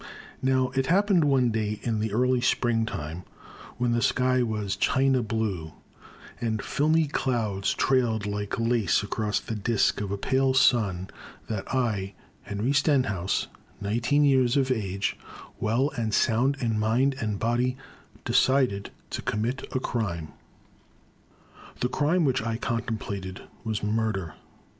[0.41, 3.23] NOW it happened one day in the early Spring time
[3.77, 5.73] when the sky was china blue
[6.41, 11.07] and filmy clouds trailed like lace across the disk of a pale sun,
[11.47, 13.45] that I, Henry Stenhouse,
[13.79, 15.17] nine teen years of age,
[15.59, 17.77] well and sound in mind and body,
[18.25, 20.29] decided to commit a crime.
[21.79, 24.33] The crime which I contemplated was murder.